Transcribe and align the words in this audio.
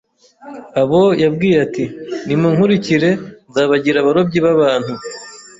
Abo 0.81 1.01
yabwiye 1.23 1.57
ati, 1.65 1.85
“Nimunkurikire 2.25 3.09
nzabagira 3.49 3.97
abarobyi 3.99 4.39
b’abantu” 4.45 4.93